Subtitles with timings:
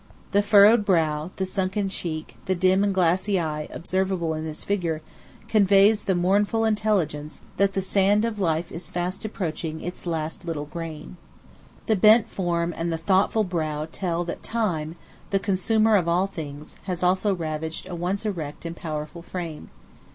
[0.31, 5.03] The furrowed brow, the sunken cheek, the dim and glassy eye observable in this figure,
[5.47, 10.65] conveys the mournful intelligence that the sand of life is fast approaching its last little
[10.65, 11.17] grain.
[11.85, 14.95] The bent form and the thoughtful brow tell that Time,
[15.29, 19.69] the consumer of all things, has also ravaged a once erect and powerful frame.